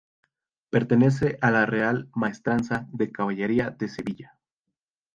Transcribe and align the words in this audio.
Pertenece 0.71 1.37
a 1.41 1.51
la 1.51 1.67
Real 1.67 2.09
Maestranza 2.15 2.87
de 2.91 3.11
Caballería 3.11 3.69
de 3.69 3.87
Sevilla. 3.87 4.35